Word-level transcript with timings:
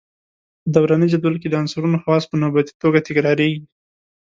په 0.63 0.67
دوراني 0.75 1.07
جدول 1.13 1.35
کې 1.41 1.47
د 1.49 1.53
عنصرونو 1.61 2.01
خواص 2.03 2.23
په 2.27 2.35
نوبتي 2.43 2.73
توګه 2.81 2.99
تکراریږي. 3.07 3.61